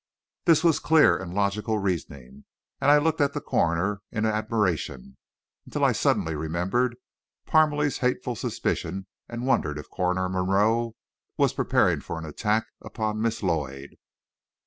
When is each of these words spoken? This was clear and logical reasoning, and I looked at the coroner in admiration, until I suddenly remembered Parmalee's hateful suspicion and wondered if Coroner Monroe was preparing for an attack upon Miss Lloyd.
This 0.45 0.63
was 0.63 0.79
clear 0.79 1.15
and 1.15 1.31
logical 1.31 1.77
reasoning, 1.77 2.45
and 2.81 2.89
I 2.89 2.97
looked 2.97 3.21
at 3.21 3.33
the 3.33 3.39
coroner 3.39 4.01
in 4.11 4.25
admiration, 4.25 5.15
until 5.67 5.85
I 5.85 5.91
suddenly 5.91 6.33
remembered 6.33 6.95
Parmalee's 7.45 7.99
hateful 7.99 8.35
suspicion 8.35 9.05
and 9.29 9.45
wondered 9.45 9.77
if 9.77 9.91
Coroner 9.91 10.27
Monroe 10.27 10.95
was 11.37 11.53
preparing 11.53 12.01
for 12.01 12.17
an 12.17 12.25
attack 12.25 12.65
upon 12.81 13.21
Miss 13.21 13.43
Lloyd. 13.43 13.97